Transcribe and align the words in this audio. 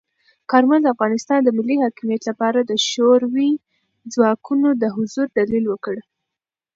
کارمل 0.51 0.79
د 0.83 0.87
افغانستان 0.95 1.39
د 1.43 1.49
ملی 1.57 1.75
حاکمیت 1.83 2.21
لپاره 2.29 2.59
د 2.63 2.71
شوروي 2.89 3.51
ځواکونو 4.13 4.67
د 4.81 4.83
حضور 4.95 5.27
دلیل 5.39 5.65
ورکړ. 5.67 5.95